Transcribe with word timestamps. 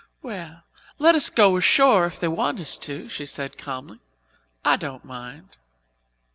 "Well, 0.23 0.63
let 0.97 1.13
us 1.13 1.29
go 1.29 1.57
ashore 1.57 2.07
if 2.07 2.19
they 2.19 2.27
want 2.27 2.59
us 2.59 2.75
to," 2.75 3.07
she 3.07 3.23
said 3.27 3.59
calmly. 3.59 3.99
"I 4.65 4.75
don't 4.75 5.05
mind." 5.05 5.57